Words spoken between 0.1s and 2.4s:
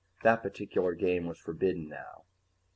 That particular game was forbidden now.